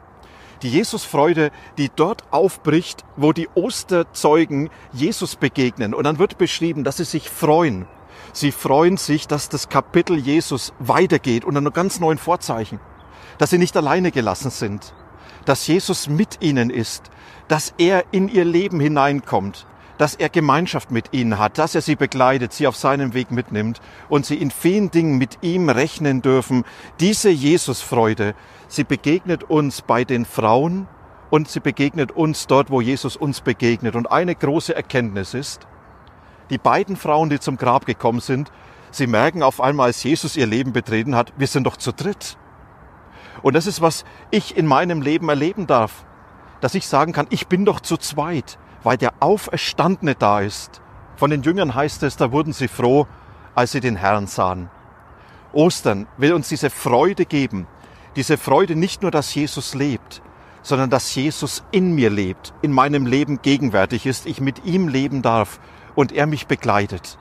Die 0.62 0.71
Jesusfreude, 0.71 1.51
die 1.79 1.91
dort 1.95 2.25
aufbricht, 2.31 3.05
wo 3.17 3.33
die 3.33 3.49
Osterzeugen 3.55 4.71
Jesus 4.93 5.37
begegnen. 5.37 5.95
Und 5.95 6.05
dann 6.05 6.19
wird 6.19 6.38
beschrieben, 6.38 6.85
dass 6.85 6.99
sie 6.99 7.05
sich 7.05 7.28
freuen. 7.28 7.87
Sie 8.33 8.52
freuen 8.52 8.97
sich, 8.97 9.26
dass 9.28 9.49
das 9.49 9.69
Kapitel 9.69 10.17
Jesus 10.17 10.73
weitergeht 10.78 11.45
unter 11.45 11.59
einem 11.59 11.73
ganz 11.73 12.00
neuen 12.00 12.19
Vorzeichen. 12.19 12.81
Dass 13.38 13.50
sie 13.50 13.59
nicht 13.59 13.76
alleine 13.76 14.11
gelassen 14.11 14.50
sind. 14.50 14.95
Dass 15.45 15.67
Jesus 15.67 16.09
mit 16.09 16.38
ihnen 16.40 16.71
ist. 16.71 17.11
Dass 17.49 17.75
er 17.78 18.05
in 18.12 18.28
ihr 18.28 18.45
Leben 18.45 18.81
hineinkommt 18.81 19.67
dass 19.99 20.15
er 20.15 20.29
Gemeinschaft 20.29 20.91
mit 20.91 21.13
ihnen 21.13 21.39
hat, 21.39 21.59
dass 21.59 21.75
er 21.75 21.81
sie 21.81 21.97
begleitet, 21.97 22.53
sie 22.53 22.67
auf 22.67 22.77
seinem 22.77 23.15
Weg 23.15 23.31
mitnimmt 23.31 23.81
und 24.09 24.27
sie 24.27 24.37
in 24.37 24.51
vielen 24.51 24.91
Dingen 24.91 25.19
mit 25.19 25.39
ihm 25.43 25.69
rechnen 25.69 26.23
dürfen. 26.23 26.65
Diese 27.01 27.31
Jesusfreude, 27.31 28.35
sie 28.69 28.85
begegnet 28.85 29.45
uns 29.45 29.83
bei 29.83 30.05
den 30.05 30.25
Frauen 30.25 30.89
und 31.31 31.49
sie 31.49 31.61
begegnet 31.61 32.13
uns 32.13 32.47
dort, 32.47 32.71
wo 32.71 32.81
Jesus 32.81 33.17
uns 33.17 33.41
begegnet. 33.41 33.95
Und 33.97 34.11
eine 34.11 34.35
große 34.35 34.75
Erkenntnis 34.75 35.35
ist, 35.35 35.67
die 36.51 36.59
beiden 36.59 36.97
Frauen, 36.97 37.31
die 37.31 37.41
zum 37.41 37.57
Grab 37.57 37.87
gekommen 37.87 38.21
sind, 38.21 38.51
sie 38.91 39.07
merken 39.07 39.43
auf 39.43 39.61
einmal, 39.61 39.87
als 39.87 40.03
Jesus 40.03 40.37
ihr 40.37 40.47
Leben 40.47 40.73
betreten 40.73 41.15
hat, 41.15 41.33
wir 41.37 41.47
sind 41.47 41.65
doch 41.65 41.77
zu 41.77 41.93
dritt. 41.93 42.37
Und 43.43 43.55
das 43.55 43.67
ist, 43.67 43.81
was 43.81 44.05
ich 44.31 44.57
in 44.57 44.67
meinem 44.67 45.03
Leben 45.03 45.29
erleben 45.29 45.67
darf, 45.67 46.05
dass 46.61 46.75
ich 46.75 46.87
sagen 46.87 47.13
kann, 47.13 47.27
ich 47.31 47.47
bin 47.47 47.65
doch 47.65 47.81
zu 47.81 47.97
zweit 47.97 48.59
weil 48.85 48.97
der 48.97 49.14
Auferstandene 49.21 50.14
da 50.14 50.41
ist. 50.41 50.81
Von 51.17 51.31
den 51.31 51.43
Jüngern 51.43 51.75
heißt 51.75 52.03
es, 52.05 52.17
da 52.17 52.31
wurden 52.31 52.53
sie 52.53 52.69
froh, 52.69 53.07
als 53.55 53.73
sie 53.73 53.81
den 53.81 53.97
Herrn 53.97 54.26
sahen. 54.26 54.71
Ostern 55.53 56.07
will 56.17 56.33
uns 56.33 56.49
diese 56.49 56.71
Freude 56.71 57.25
geben, 57.25 57.67
diese 58.17 58.37
Freude 58.37 58.76
nicht 58.76 59.03
nur, 59.03 59.11
dass 59.11 59.35
Jesus 59.35 59.75
lebt, 59.75 60.23
sondern 60.62 60.91
dass 60.91 61.14
Jesus 61.14 61.64
in 61.71 61.95
mir 61.95 62.11
lebt, 62.11 62.55
in 62.62 62.73
meinem 62.73 63.07
Leben 63.07 63.43
gegenwärtig 63.43 64.07
ist, 64.07 64.26
ich 64.26 64.41
mit 64.41 64.64
ihm 64.64 64.88
leben 64.88 65.23
darf 65.23 65.61
und 65.95 66.12
er 66.12 66.26
mich 66.26 66.47
begleitet. 66.47 67.19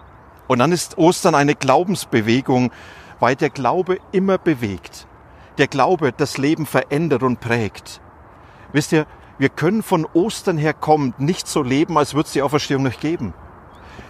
Und 0.47 0.59
dann 0.59 0.71
ist 0.71 0.97
Ostern 0.97 1.35
eine 1.35 1.55
Glaubensbewegung, 1.55 2.71
weil 3.19 3.35
der 3.35 3.49
Glaube 3.49 3.99
immer 4.11 4.37
bewegt. 4.37 5.07
Der 5.57 5.67
Glaube 5.67 6.11
das 6.11 6.37
Leben 6.37 6.65
verändert 6.65 7.23
und 7.23 7.39
prägt. 7.39 8.01
Wisst 8.71 8.91
ihr, 8.91 9.05
wir 9.37 9.49
können 9.49 9.83
von 9.83 10.05
Ostern 10.13 10.57
her 10.57 10.73
kommend 10.73 11.19
nicht 11.19 11.47
so 11.47 11.63
leben, 11.63 11.97
als 11.97 12.13
würde 12.13 12.27
es 12.27 12.33
die 12.33 12.41
Auferstehung 12.41 12.83
nicht 12.83 13.01
geben. 13.01 13.33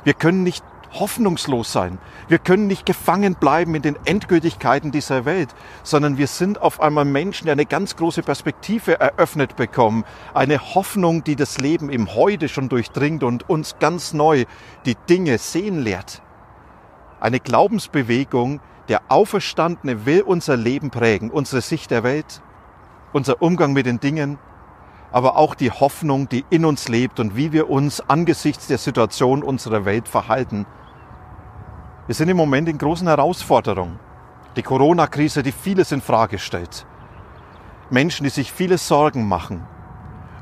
Wir 0.04 0.14
können 0.14 0.44
nicht 0.44 0.64
hoffnungslos 0.94 1.72
sein. 1.72 1.98
Wir 2.28 2.38
können 2.38 2.68
nicht 2.68 2.86
gefangen 2.86 3.36
bleiben 3.36 3.74
in 3.76 3.82
den 3.82 3.98
Endgültigkeiten 4.06 4.92
dieser 4.92 5.26
Welt, 5.26 5.50
sondern 5.84 6.18
wir 6.18 6.28
sind 6.28 6.62
auf 6.62 6.82
einmal 6.82 7.06
Menschen, 7.06 7.46
die 7.46 7.52
eine 7.52 7.66
ganz 7.66 7.96
große 7.96 8.22
Perspektive 8.22 9.00
eröffnet 9.00 9.56
bekommen. 9.56 10.04
Eine 10.34 10.60
Hoffnung, 10.76 11.24
die 11.24 11.36
das 11.36 11.58
Leben 11.58 11.90
im 11.90 12.14
Heute 12.14 12.48
schon 12.48 12.70
durchdringt 12.70 13.24
und 13.24 13.50
uns 13.50 13.78
ganz 13.80 14.14
neu 14.14 14.46
die 14.86 14.96
Dinge 15.10 15.38
sehen 15.38 15.80
lehrt. 15.80 16.22
Eine 17.20 17.40
Glaubensbewegung, 17.40 18.60
der 18.90 19.02
Auferstandene 19.08 20.06
will 20.06 20.22
unser 20.22 20.58
Leben 20.58 20.92
prägen, 20.92 21.32
unsere 21.32 21.62
Sicht 21.62 21.90
der 21.90 22.04
Welt, 22.04 22.42
unser 23.14 23.42
Umgang 23.42 23.74
mit 23.74 23.86
den 23.86 24.00
Dingen, 24.00 24.38
aber 25.14 25.38
auch 25.38 25.54
die 25.54 25.72
Hoffnung, 25.72 26.28
die 26.28 26.44
in 26.50 26.66
uns 26.66 26.90
lebt 26.90 27.20
und 27.20 27.38
wie 27.38 27.54
wir 27.54 27.70
uns 27.70 28.02
angesichts 28.02 28.68
der 28.68 28.80
Situation 28.80 29.44
unserer 29.44 29.86
Welt 29.86 30.10
verhalten. 30.10 30.66
Wir 32.08 32.16
sind 32.16 32.30
im 32.30 32.36
Moment 32.36 32.68
in 32.68 32.80
großen 32.80 33.08
Herausforderungen. 33.08 34.00
Die 34.56 34.64
Corona-Krise, 34.64 35.44
die 35.44 35.52
vieles 35.52 35.92
in 35.92 36.02
Frage 36.02 36.40
stellt. 36.40 36.88
Menschen, 37.92 38.24
die 38.24 38.32
sich 38.32 38.52
viele 38.52 38.80
Sorgen 38.80 39.28
machen. 39.28 39.66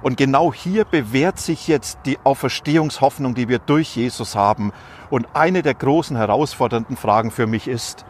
Und 0.02 0.16
genau 0.16 0.54
hier 0.54 0.86
bewährt 0.86 1.38
sich 1.38 1.68
jetzt 1.68 2.00
die 2.06 2.18
Auferstehungshoffnung, 2.24 3.36
die 3.36 3.50
wir 3.50 3.60
durch 3.60 3.96
Jesus 3.98 4.36
haben. 4.36 4.72
Und 5.10 5.28
eine 5.34 5.64
der 5.64 5.74
großen 5.74 6.16
herausfordernden 6.16 6.96
Fragen 6.96 7.30
für 7.30 7.46
mich 7.46 7.68
ist, 7.68 8.06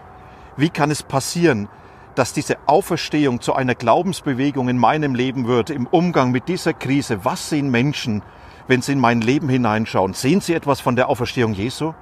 wie 0.58 0.70
kann 0.70 0.92
es 0.92 1.02
passieren, 1.02 1.70
dass 2.16 2.34
diese 2.34 2.58
Auferstehung 2.66 3.42
zu 3.42 3.54
einer 3.54 3.76
Glaubensbewegung 3.76 4.70
in 4.70 4.78
meinem 4.78 5.16
Leben 5.16 5.48
wird, 5.48 5.70
im 5.70 5.88
Umgang 5.88 6.32
mit 6.32 6.48
dieser 6.48 6.74
Krise. 6.74 7.24
Was 7.24 7.50
sehen 7.50 7.70
Menschen, 7.72 8.22
wenn 8.68 8.82
sie 8.82 8.94
in 8.94 9.00
mein 9.00 9.22
Leben 9.22 9.50
hineinschauen? 9.50 10.14
Sehen 10.14 10.42
sie 10.42 10.54
etwas 10.54 10.82
von 10.82 10.96
der 10.96 11.10
Auferstehung 11.10 11.54
Jesu? 11.54 11.94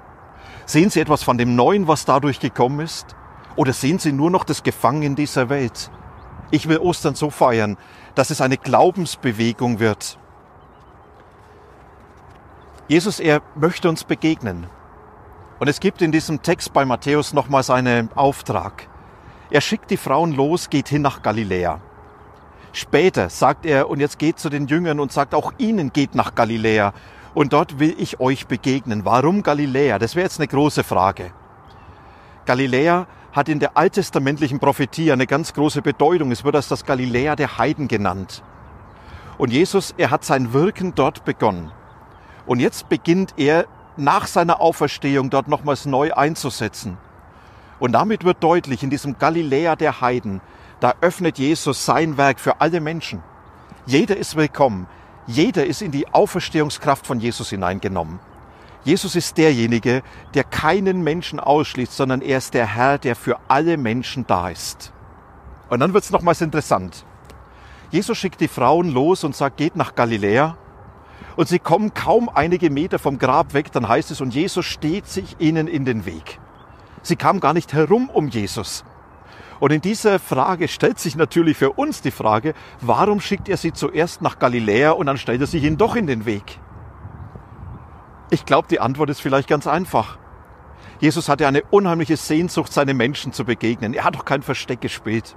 Sehen 0.65 0.89
sie 0.89 0.99
etwas 0.99 1.23
von 1.23 1.37
dem 1.37 1.55
Neuen, 1.55 1.87
was 1.87 2.05
dadurch 2.05 2.39
gekommen 2.39 2.79
ist? 2.79 3.15
Oder 3.55 3.73
sehen 3.73 3.99
sie 3.99 4.11
nur 4.11 4.31
noch 4.31 4.43
das 4.43 4.63
Gefangen 4.63 5.03
in 5.03 5.15
dieser 5.15 5.49
Welt? 5.49 5.91
Ich 6.51 6.67
will 6.67 6.77
Ostern 6.79 7.15
so 7.15 7.29
feiern, 7.29 7.77
dass 8.15 8.31
es 8.31 8.41
eine 8.41 8.57
Glaubensbewegung 8.57 9.79
wird. 9.79 10.17
Jesus, 12.87 13.19
er 13.19 13.41
möchte 13.55 13.87
uns 13.87 14.03
begegnen. 14.03 14.67
Und 15.59 15.67
es 15.67 15.79
gibt 15.79 16.01
in 16.01 16.11
diesem 16.11 16.41
Text 16.41 16.73
bei 16.73 16.85
Matthäus 16.85 17.33
nochmals 17.33 17.69
einen 17.69 18.11
Auftrag. 18.13 18.87
Er 19.51 19.61
schickt 19.61 19.89
die 19.89 19.97
Frauen 19.97 20.33
los, 20.33 20.69
geht 20.69 20.89
hin 20.89 21.01
nach 21.01 21.23
Galiläa. 21.23 21.81
Später 22.71 23.29
sagt 23.29 23.65
er, 23.65 23.89
und 23.89 23.99
jetzt 23.99 24.19
geht 24.19 24.37
zu 24.37 24.49
den 24.49 24.67
Jüngern 24.67 24.99
und 24.99 25.11
sagt, 25.11 25.33
auch 25.33 25.53
ihnen 25.57 25.91
geht 25.91 26.13
nach 26.13 26.35
Galiläa. 26.35 26.93
Und 27.33 27.53
dort 27.53 27.79
will 27.79 27.95
ich 27.97 28.19
euch 28.19 28.45
begegnen. 28.45 29.05
Warum 29.05 29.41
Galiläa? 29.41 29.97
Das 29.97 30.15
wäre 30.15 30.25
jetzt 30.25 30.39
eine 30.39 30.47
große 30.47 30.83
Frage. 30.83 31.31
Galiläa 32.45 33.07
hat 33.31 33.49
in 33.49 33.59
der 33.59 33.75
alttestamentlichen 33.75 34.59
Prophetie 34.59 35.11
eine 35.11 35.25
ganz 35.25 35.53
große 35.53 35.81
Bedeutung. 35.81 36.31
Es 36.31 36.43
wird 36.43 36.55
als 36.55 36.67
das 36.67 36.85
Galiläa 36.85 37.35
der 37.35 37.57
Heiden 37.57 37.87
genannt. 37.87 38.43
Und 39.39 39.51
Jesus, 39.51 39.95
er 39.97 40.11
hat 40.11 40.23
sein 40.23 40.53
Wirken 40.53 40.93
dort 40.93 41.25
begonnen. 41.25 41.71
Und 42.45 42.59
jetzt 42.59 42.89
beginnt 42.89 43.33
er 43.37 43.65
nach 43.97 44.27
seiner 44.27 44.61
Auferstehung 44.61 45.29
dort 45.29 45.47
nochmals 45.47 45.85
neu 45.85 46.13
einzusetzen. 46.13 46.97
Und 47.79 47.93
damit 47.93 48.25
wird 48.25 48.43
deutlich, 48.43 48.83
in 48.83 48.89
diesem 48.89 49.17
Galiläa 49.17 49.75
der 49.75 50.01
Heiden, 50.01 50.41
da 50.79 50.93
öffnet 51.01 51.37
Jesus 51.37 51.85
sein 51.85 52.17
Werk 52.17 52.39
für 52.39 52.61
alle 52.61 52.81
Menschen. 52.81 53.23
Jeder 53.85 54.17
ist 54.17 54.35
willkommen. 54.35 54.87
Jeder 55.27 55.65
ist 55.65 55.81
in 55.81 55.91
die 55.91 56.07
Auferstehungskraft 56.07 57.05
von 57.05 57.19
Jesus 57.19 57.49
hineingenommen. 57.49 58.19
Jesus 58.83 59.15
ist 59.15 59.37
derjenige, 59.37 60.03
der 60.33 60.43
keinen 60.43 61.03
Menschen 61.03 61.39
ausschließt, 61.39 61.95
sondern 61.95 62.21
er 62.21 62.37
ist 62.37 62.53
der 62.53 62.65
Herr, 62.65 62.97
der 62.97 63.15
für 63.15 63.37
alle 63.47 63.77
Menschen 63.77 64.25
da 64.25 64.49
ist. 64.49 64.93
Und 65.69 65.81
dann 65.81 65.93
wird 65.93 66.03
es 66.03 66.11
nochmals 66.11 66.41
interessant. 66.41 67.05
Jesus 67.91 68.17
schickt 68.17 68.41
die 68.41 68.47
Frauen 68.47 68.89
los 68.89 69.23
und 69.23 69.35
sagt, 69.35 69.57
geht 69.57 69.75
nach 69.75 69.95
Galiläa. 69.95 70.57
Und 71.35 71.47
sie 71.47 71.59
kommen 71.59 71.93
kaum 71.93 72.29
einige 72.29 72.69
Meter 72.69 72.99
vom 72.99 73.17
Grab 73.19 73.53
weg, 73.53 73.71
dann 73.71 73.87
heißt 73.87 74.11
es, 74.11 74.21
und 74.21 74.33
Jesus 74.33 74.65
steht 74.65 75.07
sich 75.07 75.35
ihnen 75.39 75.67
in 75.67 75.85
den 75.85 76.05
Weg. 76.05 76.39
Sie 77.01 77.15
kam 77.15 77.39
gar 77.39 77.53
nicht 77.53 77.73
herum 77.73 78.09
um 78.09 78.27
Jesus. 78.27 78.83
Und 79.59 79.71
in 79.71 79.81
dieser 79.81 80.19
Frage 80.19 80.67
stellt 80.67 80.99
sich 80.99 81.15
natürlich 81.15 81.57
für 81.57 81.71
uns 81.71 82.01
die 82.01 82.11
Frage, 82.11 82.53
warum 82.79 83.19
schickt 83.19 83.49
er 83.49 83.57
sie 83.57 83.73
zuerst 83.73 84.21
nach 84.21 84.39
Galiläa 84.39 84.91
und 84.91 85.07
dann 85.07 85.17
stellt 85.17 85.41
er 85.41 85.47
sich 85.47 85.63
ihnen 85.63 85.77
doch 85.77 85.95
in 85.95 86.07
den 86.07 86.25
Weg? 86.25 86.59
Ich 88.31 88.45
glaube, 88.45 88.67
die 88.69 88.79
Antwort 88.79 89.09
ist 89.09 89.21
vielleicht 89.21 89.49
ganz 89.49 89.67
einfach. 89.67 90.17
Jesus 90.99 91.29
hatte 91.29 91.47
eine 91.47 91.63
unheimliche 91.71 92.17
Sehnsucht, 92.17 92.71
seine 92.71 92.93
Menschen 92.93 93.33
zu 93.33 93.43
begegnen. 93.43 93.93
Er 93.93 94.03
hat 94.03 94.15
doch 94.15 94.25
kein 94.25 94.43
Versteck 94.43 94.81
gespielt. 94.81 95.35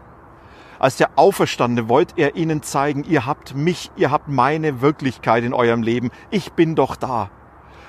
Als 0.79 0.97
der 0.97 1.11
Auferstandene 1.17 1.89
wollte 1.89 2.15
er 2.17 2.35
ihnen 2.35 2.63
zeigen, 2.63 3.05
ihr 3.05 3.25
habt 3.25 3.55
mich, 3.55 3.91
ihr 3.97 4.11
habt 4.11 4.29
meine 4.29 4.81
Wirklichkeit 4.81 5.45
in 5.45 5.55
eurem 5.55 5.83
Leben. 5.83 6.11
Ich 6.31 6.53
bin 6.53 6.75
doch 6.75 6.97
da. 6.97 7.31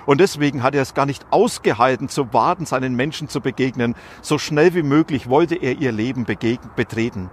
Und 0.05 0.19
deswegen 0.19 0.63
hat 0.63 0.75
er 0.75 0.81
es 0.81 0.93
gar 0.93 1.05
nicht 1.05 1.25
ausgehalten, 1.31 2.09
zu 2.09 2.33
warten, 2.33 2.65
seinen 2.65 2.95
Menschen 2.95 3.29
zu 3.29 3.41
begegnen. 3.41 3.95
So 4.21 4.37
schnell 4.37 4.73
wie 4.73 4.83
möglich 4.83 5.29
wollte 5.29 5.55
er 5.55 5.77
ihr 5.77 5.91
Leben 5.91 6.25
betreten. 6.25 7.29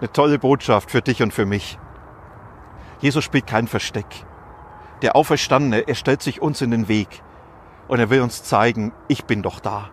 Eine 0.00 0.12
tolle 0.12 0.38
Botschaft 0.38 0.90
für 0.90 1.02
dich 1.02 1.22
und 1.22 1.32
für 1.32 1.46
mich. 1.46 1.78
Jesus 3.00 3.24
spielt 3.24 3.46
kein 3.46 3.66
Versteck. 3.66 4.06
Der 5.02 5.16
Auferstandene, 5.16 5.88
er 5.88 5.94
stellt 5.94 6.22
sich 6.22 6.40
uns 6.40 6.62
in 6.62 6.70
den 6.70 6.88
Weg. 6.88 7.22
Und 7.88 7.98
er 7.98 8.10
will 8.10 8.20
uns 8.20 8.42
zeigen, 8.42 8.92
ich 9.08 9.24
bin 9.24 9.42
doch 9.42 9.60
da. 9.60 9.90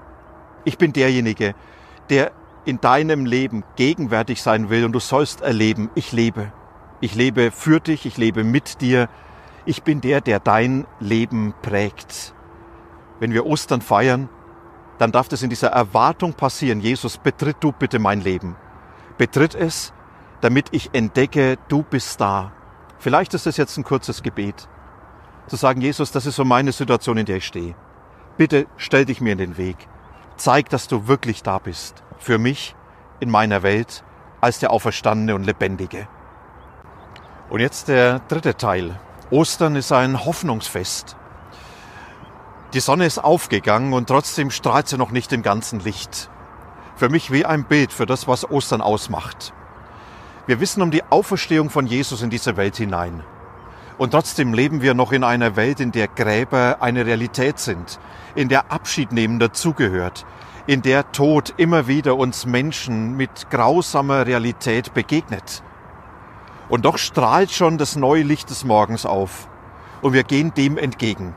Ich 0.64 0.78
bin 0.78 0.94
derjenige, 0.94 1.56
der 2.10 2.32
in 2.66 2.80
deinem 2.80 3.26
Leben 3.26 3.64
gegenwärtig 3.76 4.42
sein 4.42 4.70
will 4.70 4.86
und 4.86 4.94
du 4.94 5.00
sollst 5.00 5.42
erleben, 5.42 5.90
ich 5.96 6.12
lebe. 6.12 6.52
Ich 7.02 7.16
lebe 7.16 7.52
für 7.52 7.80
dich, 7.80 8.06
ich 8.06 8.18
lebe 8.18 8.44
mit 8.44 8.80
dir, 8.82 9.10
ich 9.66 9.84
bin 9.84 10.02
der, 10.02 10.22
der 10.22 10.40
dein 10.40 10.86
Leben 11.00 11.54
prägt. 11.62 12.34
Wenn 13.20 13.34
wir 13.34 13.46
Ostern 13.46 13.82
feiern, 13.82 14.30
dann 14.98 15.12
darf 15.12 15.28
das 15.28 15.42
in 15.42 15.50
dieser 15.50 15.70
Erwartung 15.70 16.34
passieren. 16.34 16.82
Jesus, 16.82 17.18
betritt 17.18 17.58
du 17.62 17.72
bitte 17.72 18.00
mein 18.00 18.22
Leben. 18.22 18.56
Betritt 19.18 19.56
es, 19.56 19.94
damit 20.42 20.68
ich 20.72 20.90
entdecke, 20.94 21.58
du 21.68 21.84
bist 21.84 22.20
da. 22.20 22.52
Vielleicht 23.00 23.34
ist 23.34 23.48
es 23.48 23.58
jetzt 23.58 23.78
ein 23.78 23.84
kurzes 23.84 24.24
Gebet. 24.24 24.68
Zu 25.48 25.56
sagen, 25.56 25.82
Jesus, 25.82 26.12
das 26.12 26.26
ist 26.26 26.36
so 26.36 26.46
meine 26.46 26.72
Situation, 26.72 27.18
in 27.18 27.26
der 27.26 27.38
ich 27.38 27.46
stehe. 27.46 27.76
Bitte 28.38 28.66
stell 28.78 29.06
dich 29.06 29.22
mir 29.22 29.34
in 29.34 29.38
den 29.38 29.58
Weg. 29.58 29.78
Zeig, 30.38 30.70
dass 30.70 30.88
du 30.88 31.08
wirklich 31.08 31.44
da 31.44 31.60
bist. 31.60 32.04
Für 32.18 32.38
mich, 32.38 32.76
in 33.20 33.30
meiner 33.30 33.64
Welt, 33.64 34.04
als 34.42 34.60
der 34.60 34.72
Auferstandene 34.72 35.36
und 35.36 35.46
Lebendige. 35.46 36.08
Und 37.50 37.60
jetzt 37.60 37.88
der 37.88 38.20
dritte 38.20 38.58
Teil 38.58 39.00
Ostern 39.34 39.76
ist 39.76 39.92
ein 39.92 40.26
Hoffnungsfest. 40.26 41.16
Die 42.76 42.80
Sonne 42.80 43.08
ist 43.08 43.18
aufgegangen 43.18 43.92
und 43.94 44.06
trotzdem 44.06 44.52
strahlt 44.52 44.88
sie 44.88 45.00
noch 45.00 45.10
nicht 45.10 45.34
im 45.34 45.42
ganzen 45.42 45.80
Licht. 45.80 46.30
Für 46.96 47.10
mich 47.10 47.32
wie 47.32 47.44
ein 47.44 47.64
Bild 47.64 47.92
für 47.92 48.06
das, 48.06 48.28
was 48.28 48.48
Ostern 48.48 48.82
ausmacht. 48.82 49.52
Wir 50.46 50.60
wissen 50.60 50.84
um 50.84 50.92
die 50.92 51.02
Auferstehung 51.10 51.72
von 51.72 51.88
Jesus 51.88 52.22
in 52.22 52.30
diese 52.30 52.58
Welt 52.58 52.78
hinein. 52.78 53.24
Und 53.98 54.12
trotzdem 54.12 54.54
leben 54.54 54.84
wir 54.84 54.94
noch 54.94 55.12
in 55.12 55.24
einer 55.24 55.56
Welt, 55.56 55.80
in 55.80 55.92
der 55.92 56.10
Gräber 56.10 56.78
eine 56.82 57.08
Realität 57.08 57.58
sind, 57.58 58.00
in 58.36 58.50
der 58.50 58.72
Abschied 58.72 59.12
nehmen 59.12 59.40
dazugehört, 59.40 60.28
in 60.68 60.84
der 60.84 61.12
Tod 61.12 61.56
immer 61.58 61.88
wieder 61.88 62.18
uns 62.18 62.46
Menschen 62.46 63.18
mit 63.18 63.50
grausamer 63.50 64.28
Realität 64.28 64.94
begegnet. 64.94 65.64
Und 66.74 66.86
doch 66.86 66.98
strahlt 66.98 67.52
schon 67.52 67.78
das 67.78 67.96
neue 67.96 68.24
Licht 68.24 68.50
des 68.50 68.64
Morgens 68.64 69.06
auf. 69.06 69.48
Und 70.02 70.14
wir 70.14 70.24
gehen 70.24 70.56
dem 70.56 70.80
entgegen. 70.80 71.36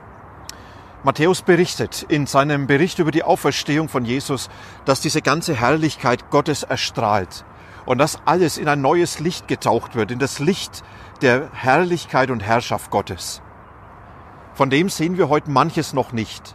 Matthäus 1.03 1.43
berichtet 1.43 2.07
in 2.09 2.27
seinem 2.27 2.67
Bericht 2.67 3.01
über 3.01 3.11
die 3.11 3.23
Auferstehung 3.23 3.91
von 3.91 4.07
Jesus, 4.07 4.49
dass 4.87 5.03
diese 5.03 5.21
ganze 5.21 5.55
Herrlichkeit 5.55 6.31
Gottes 6.31 6.63
erstrahlt 6.63 7.45
und 7.85 7.99
dass 7.99 8.19
alles 8.25 8.57
in 8.57 8.67
ein 8.67 8.81
neues 8.81 9.21
Licht 9.21 9.47
getaucht 9.47 9.95
wird, 9.95 10.11
in 10.11 10.19
das 10.19 10.39
Licht 10.39 10.83
der 11.21 11.51
Herrlichkeit 11.53 12.31
und 12.31 12.41
Herrschaft 12.41 12.91
Gottes. 12.91 13.43
Von 14.55 14.71
dem 14.71 14.89
sehen 14.89 15.19
wir 15.19 15.29
heute 15.29 15.51
manches 15.51 15.93
noch 15.93 16.13
nicht. 16.13 16.55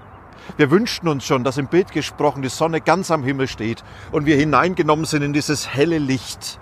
Wir 0.57 0.71
wünschten 0.71 1.07
uns 1.07 1.23
schon, 1.23 1.43
dass 1.43 1.59
im 1.59 1.67
Bild 1.67 1.91
gesprochen 1.91 2.41
die 2.41 2.49
Sonne 2.49 2.81
ganz 2.81 3.11
am 3.11 3.23
Himmel 3.23 3.47
steht 3.47 3.83
und 4.11 4.25
wir 4.25 4.37
hineingenommen 4.37 5.05
sind 5.05 5.21
in 5.21 5.33
dieses 5.33 5.71
helle 5.71 5.99
Licht. 5.99 6.59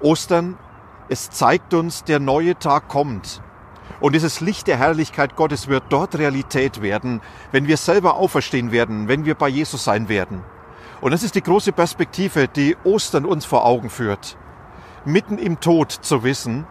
Ostern, 0.00 0.58
es 1.12 1.28
zeigt 1.28 1.74
uns, 1.74 2.04
der 2.04 2.20
neue 2.20 2.58
Tag 2.58 2.88
kommt. 2.88 3.42
Und 4.00 4.14
dieses 4.14 4.40
Licht 4.40 4.66
der 4.66 4.78
Herrlichkeit 4.78 5.36
Gottes 5.36 5.68
wird 5.68 5.84
dort 5.90 6.16
Realität 6.16 6.80
werden, 6.80 7.20
wenn 7.50 7.66
wir 7.66 7.76
selber 7.76 8.14
auferstehen 8.14 8.72
werden, 8.72 9.08
wenn 9.08 9.26
wir 9.26 9.34
bei 9.34 9.48
Jesus 9.48 9.84
sein 9.84 10.08
werden. 10.08 10.42
Und 11.02 11.10
das 11.10 11.22
ist 11.22 11.34
die 11.34 11.42
große 11.42 11.72
Perspektive, 11.72 12.48
die 12.48 12.78
Ostern 12.84 13.26
uns 13.26 13.44
vor 13.44 13.66
Augen 13.66 13.90
führt. 13.90 14.38
Mitten 15.04 15.36
im 15.36 15.60
Tod 15.60 15.92
zu 15.92 16.24
wissen, 16.24 16.66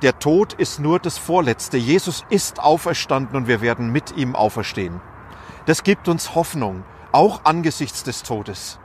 der 0.00 0.18
Tod 0.18 0.54
ist 0.54 0.80
nur 0.80 0.98
das 0.98 1.18
Vorletzte. 1.18 1.76
Jesus 1.76 2.24
ist 2.30 2.60
auferstanden 2.60 3.36
und 3.36 3.46
wir 3.46 3.60
werden 3.60 3.92
mit 3.92 4.16
ihm 4.16 4.34
auferstehen. 4.34 5.02
Das 5.66 5.82
gibt 5.82 6.08
uns 6.08 6.34
Hoffnung, 6.34 6.84
auch 7.12 7.42
angesichts 7.44 8.04
des 8.04 8.22
Todes. 8.22 8.78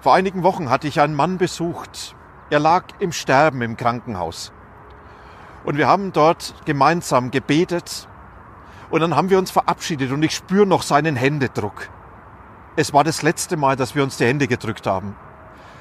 Vor 0.00 0.14
einigen 0.14 0.44
Wochen 0.44 0.70
hatte 0.70 0.86
ich 0.86 1.00
einen 1.00 1.16
Mann 1.16 1.36
besucht. 1.36 2.14
Er 2.52 2.60
lag 2.60 2.84
im 2.98 3.12
Sterben 3.12 3.62
im 3.62 3.78
Krankenhaus. 3.78 4.52
Und 5.64 5.78
wir 5.78 5.88
haben 5.88 6.12
dort 6.12 6.54
gemeinsam 6.66 7.30
gebetet 7.30 8.06
und 8.90 9.00
dann 9.00 9.16
haben 9.16 9.30
wir 9.30 9.38
uns 9.38 9.50
verabschiedet 9.50 10.12
und 10.12 10.22
ich 10.22 10.34
spüre 10.34 10.66
noch 10.66 10.82
seinen 10.82 11.16
Händedruck. 11.16 11.88
Es 12.76 12.92
war 12.92 13.04
das 13.04 13.22
letzte 13.22 13.56
Mal, 13.56 13.76
dass 13.76 13.94
wir 13.94 14.02
uns 14.02 14.18
die 14.18 14.26
Hände 14.26 14.48
gedrückt 14.48 14.86
haben. 14.86 15.16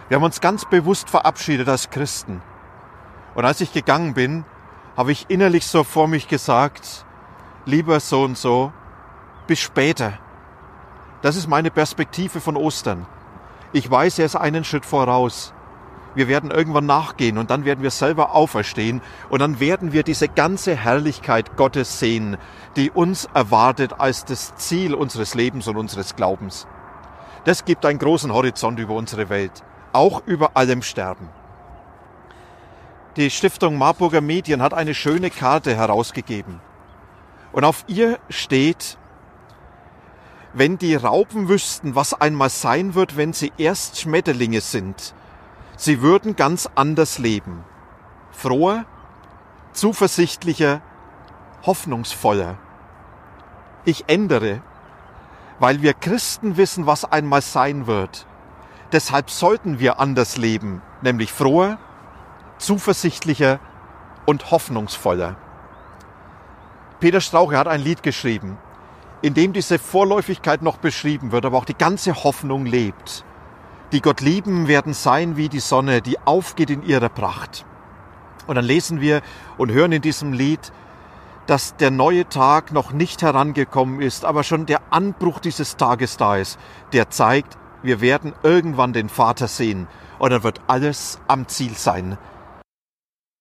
Wir 0.07 0.15
haben 0.15 0.23
uns 0.23 0.39
ganz 0.39 0.63
bewusst 0.63 1.09
verabschiedet 1.09 1.67
als 1.67 1.89
Christen. 1.89 2.41
Und 3.35 3.43
als 3.43 3.59
ich 3.59 3.73
gegangen 3.73 4.13
bin, 4.13 4.45
habe 4.95 5.11
ich 5.11 5.25
innerlich 5.27 5.67
so 5.67 5.83
vor 5.83 6.07
mich 6.07 6.29
gesagt, 6.29 7.05
lieber 7.65 7.99
so 7.99 8.23
und 8.23 8.37
so, 8.37 8.71
bis 9.45 9.59
später. 9.59 10.13
Das 11.21 11.35
ist 11.35 11.49
meine 11.49 11.69
Perspektive 11.69 12.39
von 12.39 12.55
Ostern. 12.55 13.07
Ich 13.73 13.91
weiß, 13.91 14.19
er 14.19 14.25
ist 14.25 14.37
einen 14.37 14.63
Schritt 14.63 14.85
voraus. 14.85 15.53
Wir 16.13 16.27
werden 16.27 16.51
irgendwann 16.51 16.85
nachgehen 16.85 17.37
und 17.37 17.49
dann 17.49 17.63
werden 17.63 17.83
wir 17.83 17.91
selber 17.91 18.35
auferstehen 18.35 19.01
und 19.29 19.39
dann 19.39 19.59
werden 19.59 19.93
wir 19.93 20.03
diese 20.03 20.27
ganze 20.27 20.75
Herrlichkeit 20.75 21.55
Gottes 21.55 21.99
sehen, 21.99 22.37
die 22.75 22.91
uns 22.91 23.29
erwartet 23.33 23.93
als 23.99 24.25
das 24.25 24.55
Ziel 24.55 24.93
unseres 24.93 25.35
Lebens 25.35 25.67
und 25.67 25.77
unseres 25.77 26.15
Glaubens. 26.15 26.67
Das 27.45 27.65
gibt 27.65 27.85
einen 27.85 27.99
großen 27.99 28.33
Horizont 28.33 28.77
über 28.79 28.93
unsere 28.93 29.29
Welt, 29.29 29.63
auch 29.93 30.21
über 30.25 30.51
allem 30.55 30.81
Sterben. 30.81 31.29
Die 33.17 33.29
Stiftung 33.29 33.77
Marburger 33.77 34.21
Medien 34.21 34.61
hat 34.61 34.73
eine 34.73 34.93
schöne 34.93 35.29
Karte 35.29 35.75
herausgegeben. 35.75 36.61
Und 37.51 37.65
auf 37.65 37.83
ihr 37.87 38.19
steht, 38.29 38.97
wenn 40.53 40.77
die 40.77 40.95
Raupen 40.95 41.49
wüssten, 41.49 41.95
was 41.95 42.13
einmal 42.13 42.49
sein 42.49 42.95
wird, 42.95 43.17
wenn 43.17 43.33
sie 43.33 43.51
erst 43.57 43.99
Schmetterlinge 43.99 44.61
sind, 44.61 45.13
sie 45.81 46.01
würden 46.03 46.35
ganz 46.35 46.69
anders 46.75 47.17
leben. 47.17 47.63
Froher, 48.31 48.85
zuversichtlicher, 49.73 50.81
hoffnungsvoller. 51.63 52.57
Ich 53.83 54.07
ändere, 54.07 54.61
weil 55.59 55.81
wir 55.81 55.93
Christen 55.95 56.55
wissen, 56.55 56.85
was 56.85 57.03
einmal 57.03 57.41
sein 57.41 57.88
wird. 57.88 58.27
Deshalb 58.91 59.31
sollten 59.31 59.79
wir 59.79 60.00
anders 60.00 60.38
leben, 60.38 60.83
nämlich 61.01 61.33
froher, 61.33 61.79
zuversichtlicher 62.59 63.59
und 64.27 64.51
hoffnungsvoller. 64.51 65.35
Peter 67.00 67.21
Strauche 67.21 67.57
hat 67.57 67.67
ein 67.67 67.81
Lied 67.81 68.03
geschrieben, 68.03 68.59
in 69.23 69.33
dem 69.33 69.51
diese 69.51 69.79
Vorläufigkeit 69.79 70.61
noch 70.61 70.77
beschrieben 70.77 71.31
wird, 71.31 71.45
aber 71.45 71.57
auch 71.57 71.65
die 71.65 71.77
ganze 71.77 72.23
Hoffnung 72.23 72.67
lebt. 72.67 73.25
Die 73.91 74.01
Gott 74.01 74.21
lieben 74.21 74.69
werden 74.69 74.93
sein 74.93 75.36
wie 75.36 75.50
die 75.50 75.60
Sonne, 75.60 76.01
die 76.01 76.17
aufgeht 76.19 76.69
in 76.69 76.81
ihrer 76.81 77.10
Pracht. 77.10 77.65
Und 78.48 78.55
dann 78.55 78.63
lesen 78.63 79.01
wir 79.01 79.21
und 79.57 79.71
hören 79.71 79.91
in 79.91 80.01
diesem 80.01 80.31
Lied, 80.31 80.71
dass 81.45 81.75
der 81.75 81.91
neue 81.91 82.29
Tag 82.29 82.71
noch 82.71 82.93
nicht 82.93 83.21
herangekommen 83.21 84.01
ist, 84.01 84.24
aber 84.24 84.43
schon 84.43 84.65
der 84.65 84.81
Anbruch 84.91 85.39
dieses 85.39 85.75
Tages 85.75 86.15
da 86.15 86.38
ist, 86.38 86.57
der 86.93 87.10
zeigt, 87.10 87.57
wir 87.83 88.00
werden 88.00 88.33
irgendwann 88.43 88.93
den 88.93 89.10
Vater 89.10 89.50
sehen 89.50 89.88
und 90.19 90.29
dann 90.29 90.43
wird 90.43 90.62
alles 90.67 91.19
am 91.27 91.50
Ziel 91.50 91.74
sein. 91.74 92.17